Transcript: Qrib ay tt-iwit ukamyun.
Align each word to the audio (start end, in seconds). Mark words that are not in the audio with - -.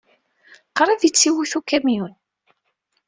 Qrib 0.77 0.99
ay 1.01 1.11
tt-iwit 1.11 1.53
ukamyun. 1.59 2.13